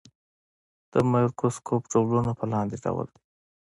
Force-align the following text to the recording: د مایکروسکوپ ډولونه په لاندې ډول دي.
د 0.91 0.93
مایکروسکوپ 1.11 1.83
ډولونه 1.93 2.31
په 2.39 2.45
لاندې 2.53 2.77
ډول 2.83 3.07
دي. 3.13 3.19